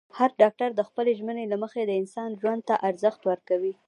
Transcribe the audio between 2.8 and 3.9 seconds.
ارزښت ورکوي.